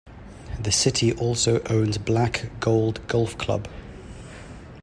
The 0.59 0.71
city 0.71 1.13
also 1.13 1.61
owns 1.69 1.99
Black 1.99 2.49
Gold 2.59 3.07
Golf 3.07 3.37
Club. 3.37 3.67